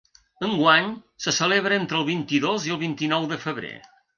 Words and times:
Enguany 0.45 0.87
se 1.27 1.33
celebra 1.39 1.79
entre 1.83 1.99
el 2.01 2.09
vint-i-dos 2.09 2.67
i 2.71 2.75
el 2.77 2.81
vint-i-nou 2.89 3.33
de 3.35 3.43
febrer. 3.49 3.75